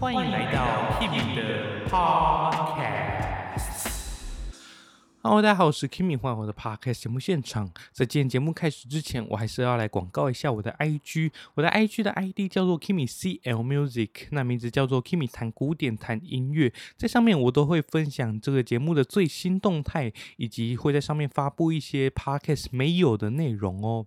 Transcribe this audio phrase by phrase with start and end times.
[0.00, 3.13] 欢迎来到 Kimi 的 Podcast。
[5.26, 7.72] Hello，大家好，我是 Kimi，欢迎我的 Podcast 节目现场。
[7.92, 11.32] 在今天节目开始之前，我还是要来广告一下我的 IG。
[11.54, 16.70] 我的 IG 的 ID 叫做 Kimi CL Music，那名字叫做 Kimi 弹古典弹音乐。
[16.98, 24.06] 在上面我都会分享这个节目的最新动态，以及会在上面发布一些 Podcast 没有的内容哦。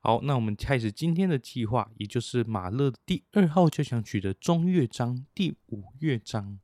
[0.00, 6.58] 好，那我们开始今天的计划，也就是马勒第二号交响曲的中乐章第五乐章。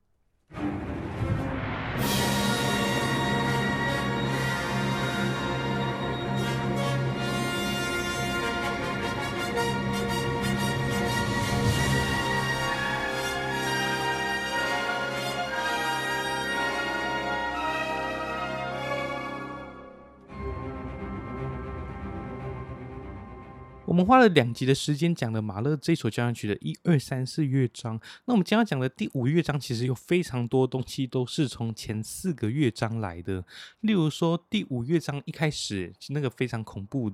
[23.90, 28.00] 我们花了两集的时间讲了马勒这首交响曲的一二三四乐章。
[28.24, 33.44] 那我们将要讲的第五乐章，其实有非常多东西都是从前四个乐章来的。
[33.80, 37.10] 例如说，第五乐章一开始那个非常恐怖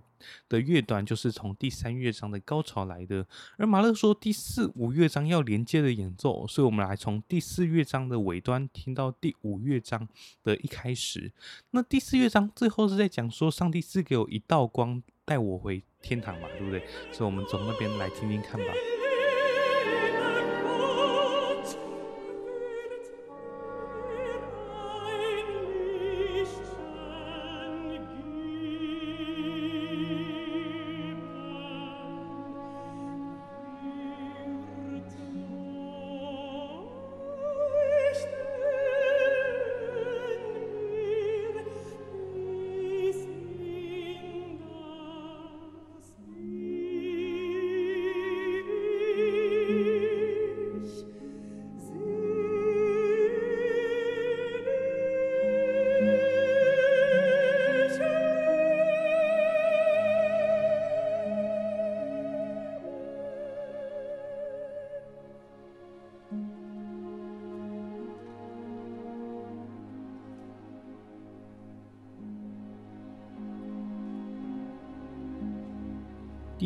[0.51, 3.27] 的乐段，就是从第三乐章的高潮来的。
[3.57, 10.07] 而马勒说第四五乐章要连接的演奏，所以我们来从第四乐章的尾端听到第五乐章
[10.43, 11.33] 的一开始。
[11.71, 16.81] 那第四乐章最后是在讲说，上帝赐给我一道光，带我回天堂嘛，对不对？
[17.11, 18.73] 所以，我们从那边来听听看吧。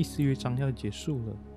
[0.00, 1.49] 第四乐章要结束了。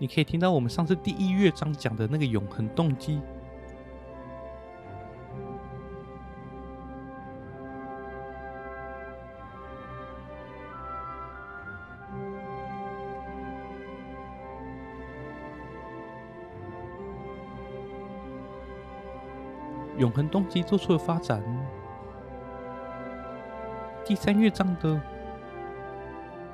[0.00, 3.20] 你可以听到我们上次第一乐章讲的那个永恒动机。
[19.98, 21.44] 永恒动机做出了发展。
[24.02, 24.98] 第三乐章的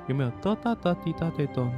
[0.07, 1.71] 有没有哒哒哒滴哒滴咚？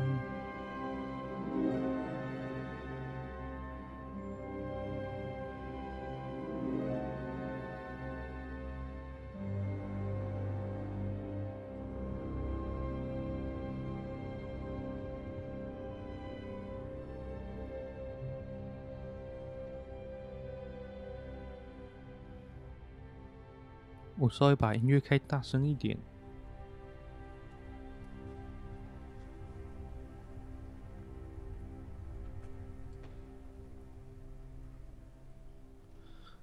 [24.19, 25.97] 我稍微把音乐开大声一点。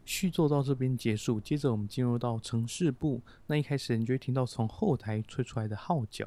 [0.04, 3.20] 续作到这边结束，接着我们进入到城市部。
[3.46, 6.26] 那一开始你就会听到从后台吹出来的号角。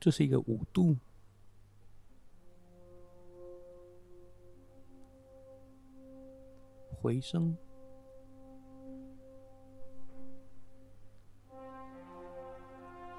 [0.00, 0.96] 这是一个五度
[7.02, 7.54] 回声，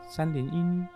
[0.10, 0.88] 三连音。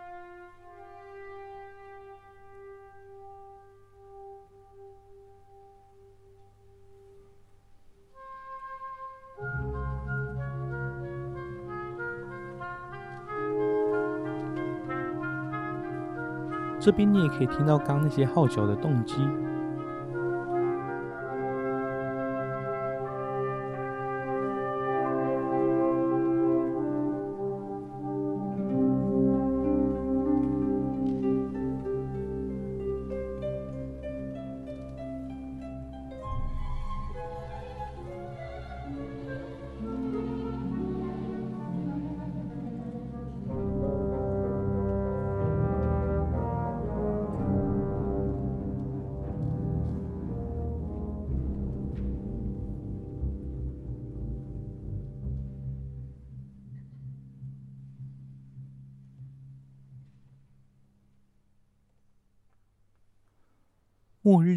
[16.86, 19.16] 这边你也可以听到刚那些号角的动机。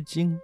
[0.08, 0.40] 经。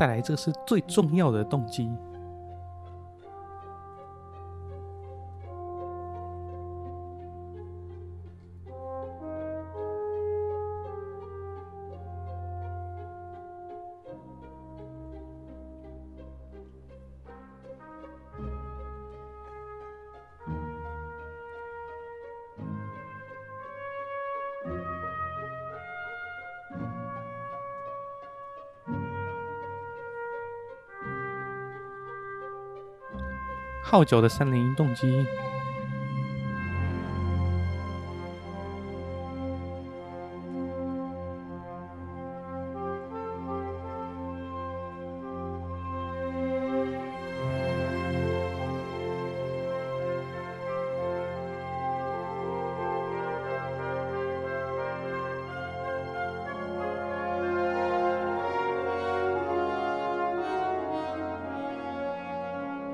[0.00, 1.92] 带来，这是最重要的动机。
[33.90, 35.26] 号角的三连音动机。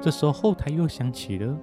[0.06, 1.58] 这时候后台又响起了。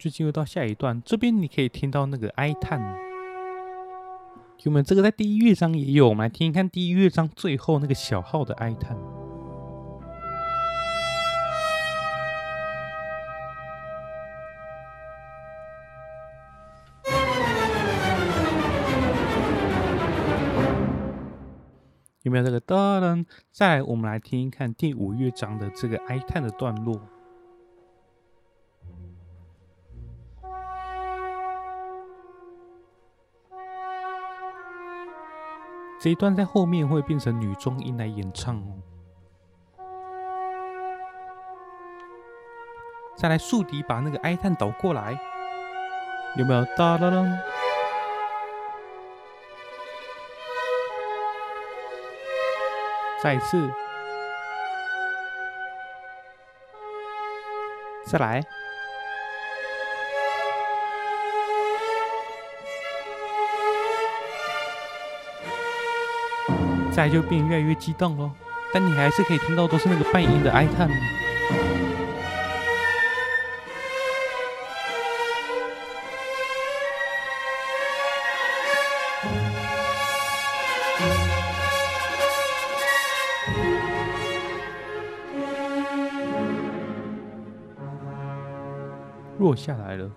[0.00, 2.80] 就进入到下一段，这边你可以听到那个哀叹。
[4.62, 8.96] 有没有这个在第一乐章也有，我们来听一看第一乐章最后那个小号的哀叹。
[22.22, 23.26] 有没有这个噔噔？
[23.50, 26.98] 再来，我们来听一看第五乐章的这个哀叹的段落。
[36.00, 38.80] 这一段在后面会变成女中音来演唱哦。
[43.18, 45.20] 再来竖笛把那个哀叹倒过来，
[46.38, 46.64] 有没有？
[46.74, 47.22] 哒哒哒。
[53.22, 53.70] 再一次，
[58.06, 58.42] 再来。
[67.08, 68.30] 就变越来越激动喽，
[68.72, 70.88] 但你还是可以听到都是那个半音的哀叹。
[89.38, 90.10] 落下来了。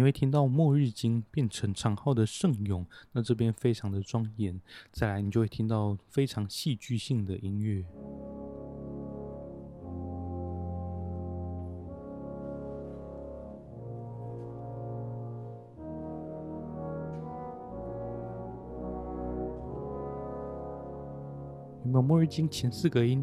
[0.00, 4.58] 你会听到末日经变成长号的圣咏，那这边非常的庄严。
[4.90, 7.84] 再来，你就会听到非常戏剧性的音乐。
[21.84, 23.22] 有没有末日经前四个音？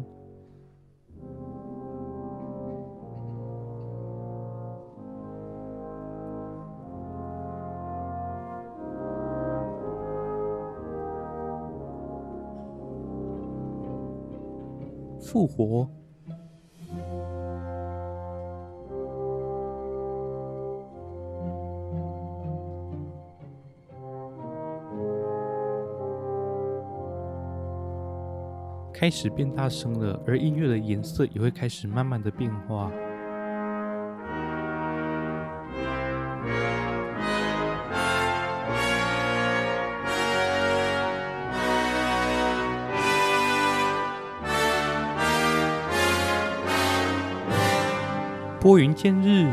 [15.30, 15.86] 复活。
[28.90, 32.90] 开始变大声了，而音乐的颜色也会开始慢慢的变化。
[48.68, 49.48] 拨云见日。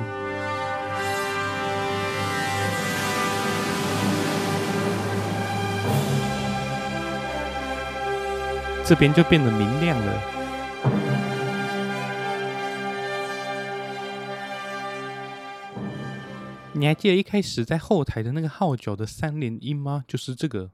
[8.83, 10.21] 这边就变得明亮了。
[16.73, 20.03] 你还记得一开始在后台的那个号角的三连音吗？
[20.09, 20.71] 就是这个。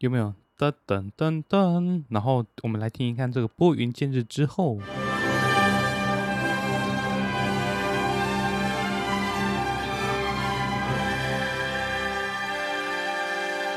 [0.00, 0.34] 有没有？
[0.58, 2.04] 噔噔噔噔。
[2.08, 4.78] 然后我们来听一看这个拨云见日之后。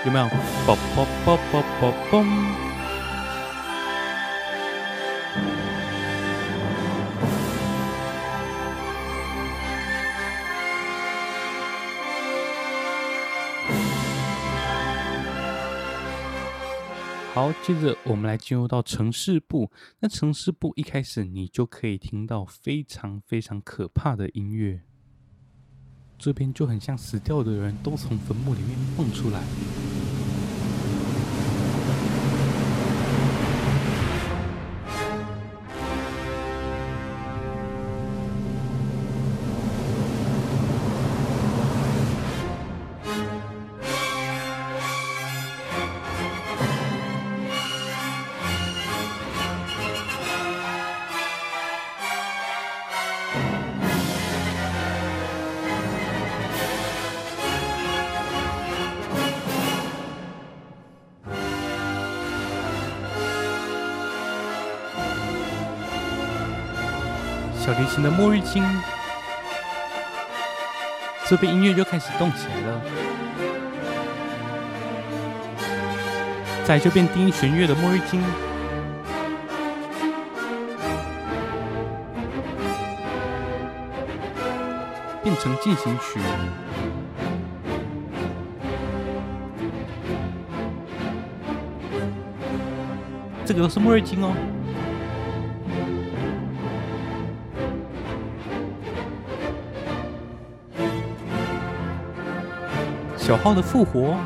[0.06, 0.26] 有没有？
[0.66, 2.69] 啵啵啵啵啵嘣！
[17.40, 19.72] 好，接着我们来进入到城市部。
[20.02, 24.82] 那城市部一开始，你就可以听到非常非常可怕的音乐。
[26.18, 29.42] 这边就很像死掉的人都从坟墓里面蹦出来。
[71.30, 72.82] 这边音乐就开始动起来了。
[76.66, 78.20] 再就变低音弦乐的末日金，
[85.22, 86.20] 变成进行曲，
[93.46, 94.34] 这个都是末日金哦。
[103.30, 104.18] 小号的复活，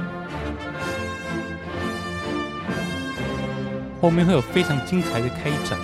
[4.00, 5.78] 后面会有非常精彩的开展。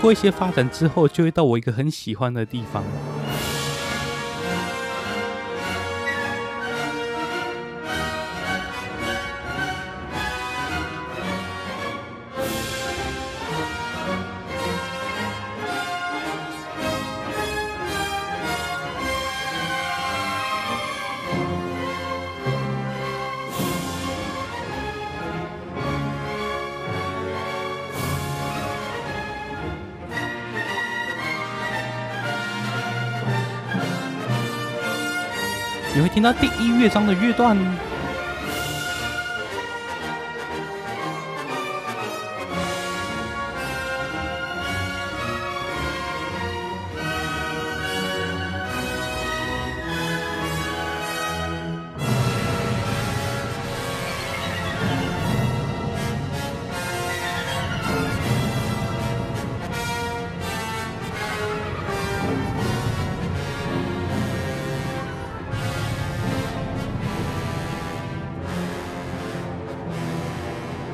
[0.00, 2.82] 过一些发展之后，就会到我一个很喜欢的地方。
[36.34, 37.56] 第一乐章的乐段，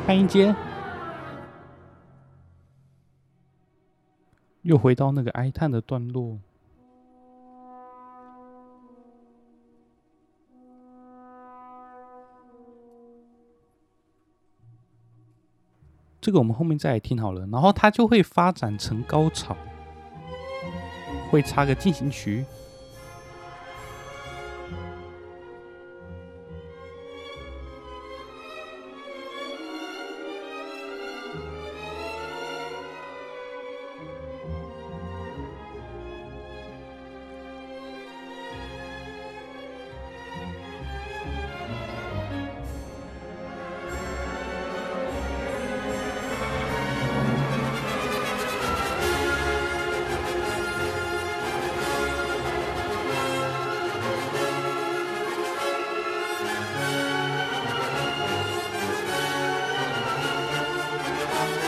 [0.06, 0.54] 翻一阶，
[4.62, 6.38] 又回到那个哀叹的段落。
[16.20, 19.56] 这个我们后面再来听好了，然后它就会发展成高潮，
[21.32, 22.46] 会插个进行曲。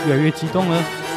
[0.08, 1.07] 越来越激动了。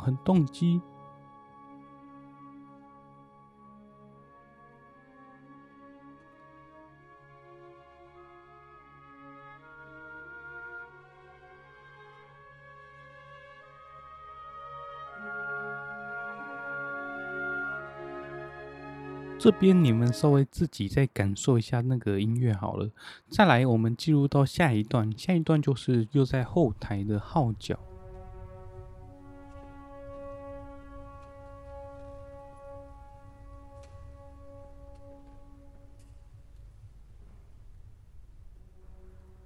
[0.00, 0.80] 永恒动机。
[19.38, 22.90] 这边你们稍微自己再感受一下那个音乐好了。
[23.30, 27.78] 再来，我们进入到下一段，下一段就是又在后台的号角。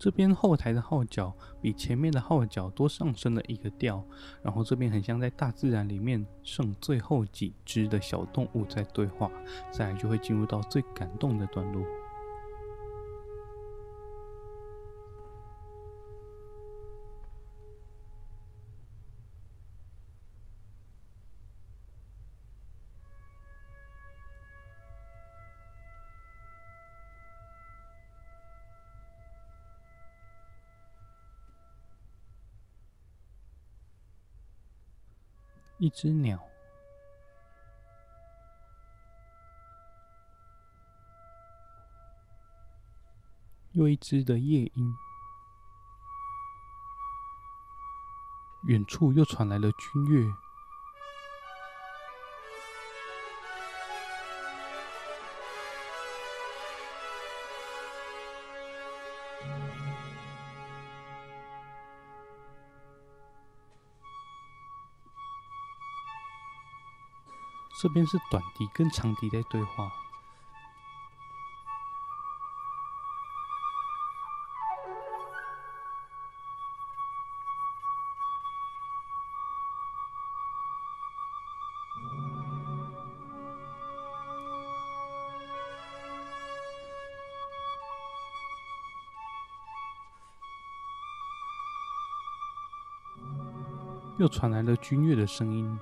[0.04, 4.04] 这边后台的号角比前面的号角多上升了一个调，
[4.42, 9.30] 然后这边很像在大自然里面剩最后几只的小动物在对话，
[9.72, 11.82] 再来就会进入到最感动的段落。
[35.84, 36.42] 一只鸟，
[43.72, 44.96] 又一只的夜莺，
[48.62, 50.43] 远处又传来了军乐。
[67.84, 69.92] 这边是短笛跟长笛在对话，
[94.16, 95.78] 又传来了军乐的声音。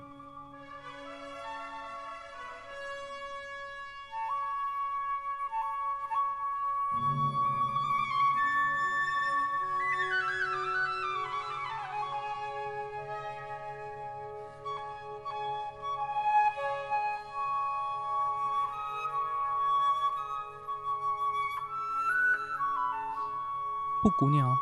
[24.03, 24.53] 布谷鸟，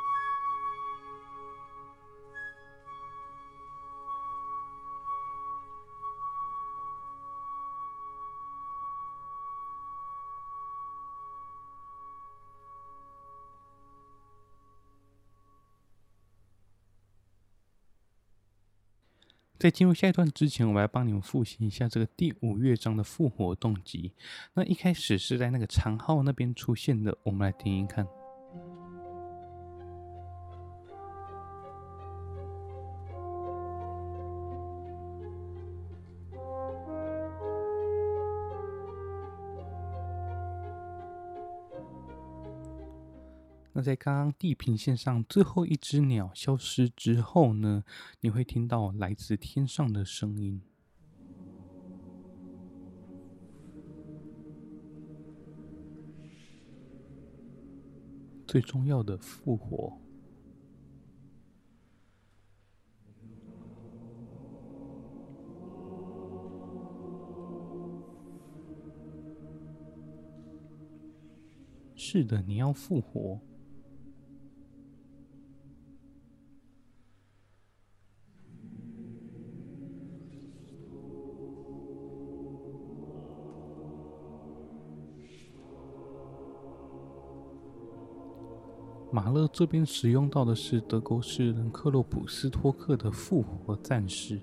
[19.58, 24.14] 在进入下一段之前，我来帮你们复习一下这个第五乐章的复活动机。
[24.54, 28.21] 那一开始是在那个长号那边出现的，我们来听听看。
[43.74, 47.84] 那在刚刚地平线上最后一只鸟消失之后呢，
[48.20, 50.62] 你会听到来自天上的声音。
[58.46, 59.98] 最重要的复活。
[71.96, 73.40] 是的，你要复活。
[89.32, 94.40] 勒这边使用到的是德国诗人克洛普斯托克的《复活战士》。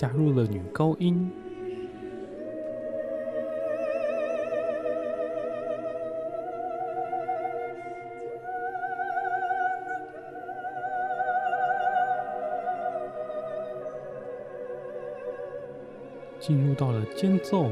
[0.00, 1.30] 加入了女高音，
[16.38, 17.66] 进入到了间奏。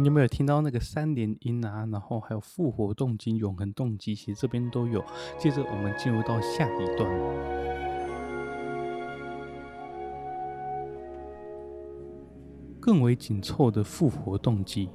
[0.00, 1.86] 你有没有听到那个三连音啊？
[1.92, 5.04] 然后还有复活动机、永恒动机，其实这边都有。
[5.36, 7.06] 接着我们进入到下一段，
[12.80, 14.88] 更为紧凑的复活动机。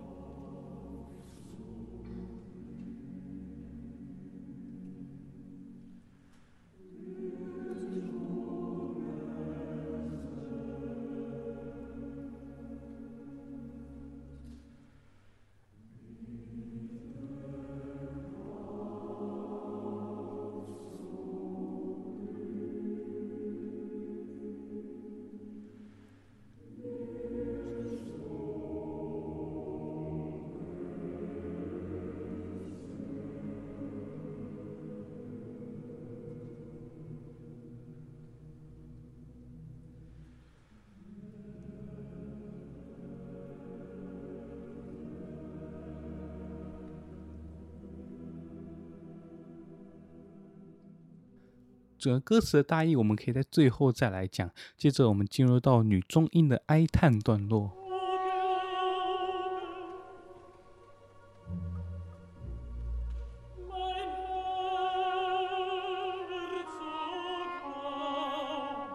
[52.05, 54.47] 整个歌词的大意，我们可以在最后再来讲。
[54.77, 57.71] 接着，我们进入到女中音的哀叹段落。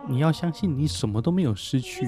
[0.09, 2.07] 你要相信，你什么都没有失去。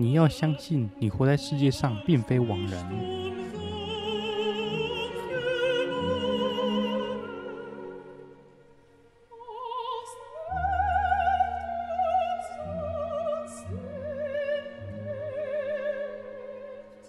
[0.00, 2.90] 你要相信，你活在世界上并非枉然。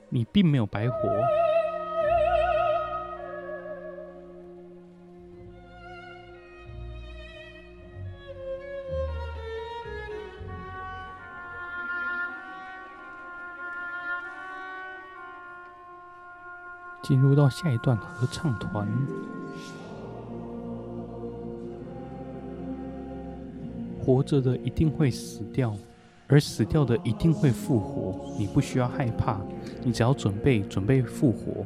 [0.10, 0.98] 你并没有白活。
[17.12, 18.88] 进入到下一段合唱团。
[24.00, 25.76] 活着的一定会死掉
[26.30, 29.42] 而死掉的一定会复活你不需要害怕
[29.84, 31.66] 你只要准备准备复活。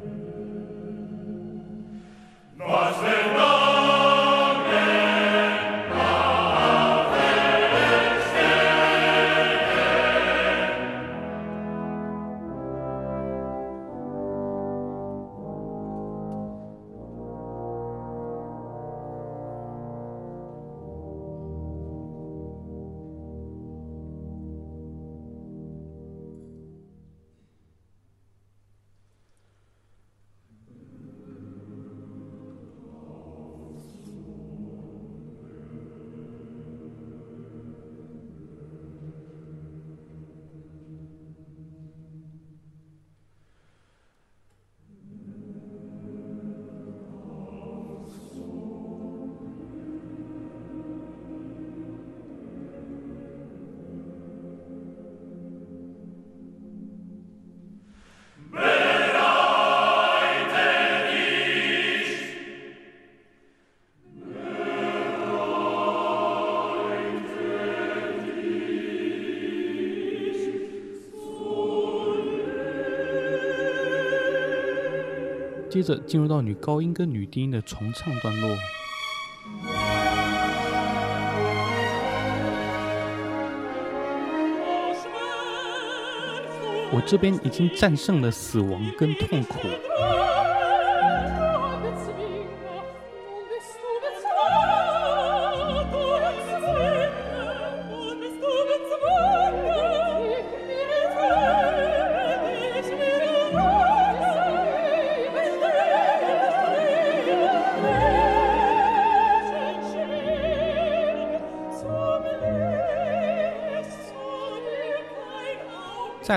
[75.76, 78.48] 接着进入到女高音跟女低音的重唱段落。
[86.90, 89.58] 我这边已经战胜了死亡跟痛苦。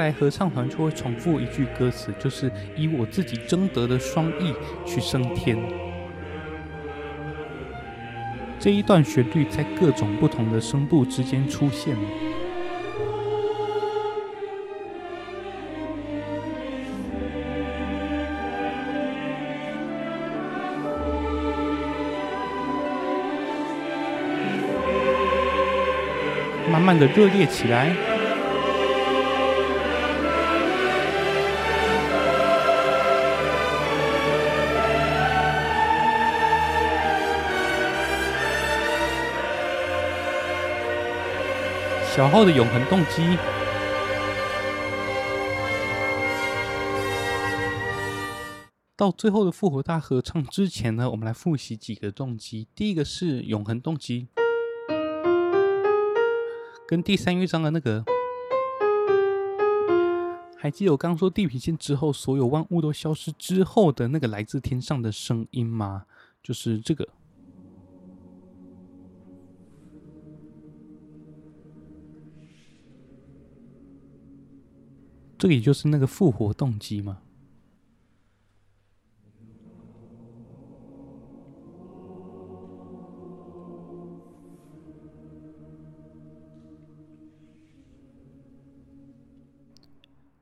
[0.10, 5.56] 来合唱团就会重复一句歌词，就是以我自己争得的双翼去升天。
[8.60, 11.95] 这一段旋律在各种不同的声部之间出现，
[26.72, 27.95] 慢慢的热烈起来。
[42.19, 43.38] 小号的永恒动机，
[48.97, 52.67] 到最后的复活大合唱之前呢，我们来复习几个动机。
[52.75, 54.27] 第一个是永恒动机，
[56.86, 58.03] 跟第三乐章的那个，
[60.58, 66.03] 还记得我刚说地平线之后，所有万物都消失之后的那个来自天上的声音吗？
[66.43, 67.08] 就是这个。
[75.49, 77.17] 这里就是那个复活动机嘛。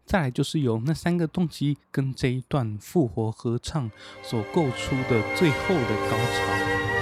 [0.06, 3.90] 再来就是由那三个动机跟这一段复活合唱
[4.22, 6.97] 所构出的最后的高潮。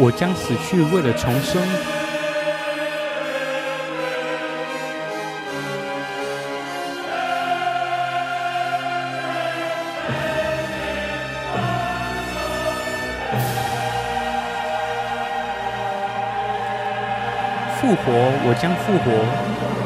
[0.00, 1.60] 我将死去，为了重生。
[17.80, 18.12] 复活，
[18.46, 19.77] 我将复活。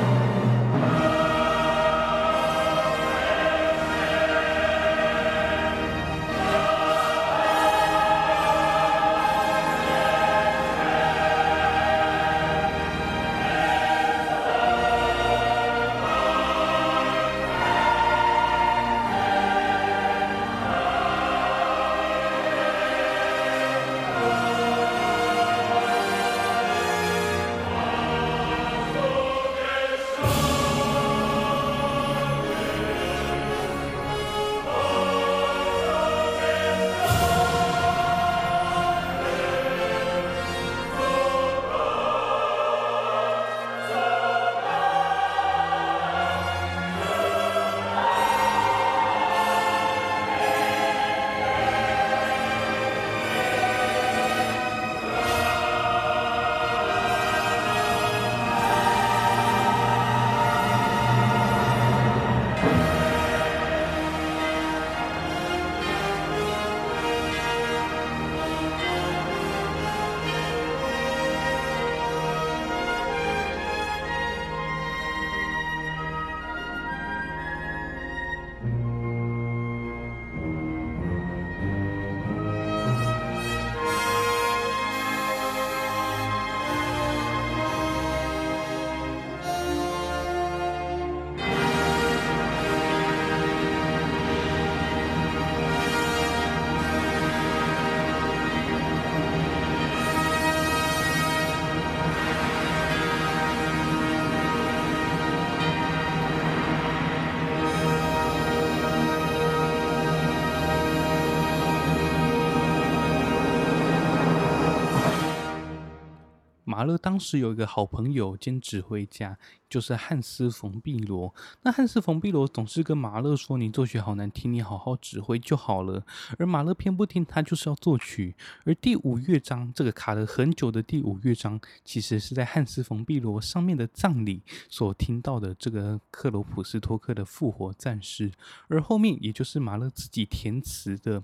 [116.83, 119.39] 马勒当时有一个好朋友兼指挥家，
[119.71, 121.33] 就是汉斯·冯·毕罗。
[121.63, 126.05] 那汉斯·冯·毕罗总是跟马勒说：“你作曲好难听，你好好指挥就好了。”
[126.41, 128.35] 而马勒偏不听，他就是要作曲。
[128.65, 138.33] 而第五乐章这个卡了很久的第五乐章，其实是在汉斯·冯·毕罗上面的葬礼所听到的这个克罗普斯托克的复活战士，
[138.67, 141.23] 而后面也就是马勒自己填词的。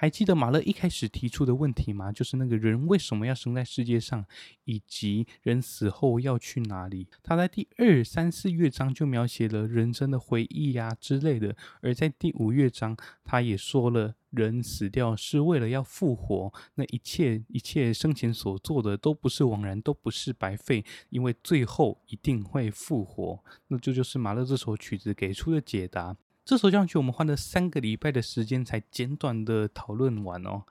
[0.00, 2.12] 还记得马勒一开始提出的问题吗？
[2.12, 4.24] 就是那个人为什么要生在世界上，
[4.62, 7.08] 以及人死后要去哪里？
[7.20, 23.42] 他在第二、三、四乐章就描写了人生的回忆呀、之类的，而在第五乐章，他也说了人死掉是为了要复活，那一切一切生前所做的都不是枉然，都不是白费，因为最后一定会复活。
[23.66, 26.16] 那这就是马勒这首曲子给出的解答。
[26.48, 30.62] 这首交响曲我们花了三个礼拜的时间才简短的讨论完哦，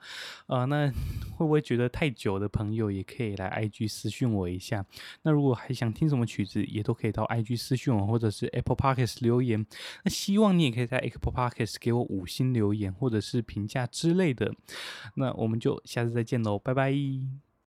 [0.48, 0.90] 啊、那
[1.38, 4.84] 会不会觉得太久的朋友也可以来 IG 私讯我一下。
[5.22, 9.64] 那如果还想听什么曲子，也都可以到 IG 私讯我，或者是 Apple Podcast 留言。
[10.02, 14.52] 那希望你也可以在 Apple Podcast 给我五星留言或者是评价之类的。
[15.14, 16.92] 那我们就下次再见喽，拜拜。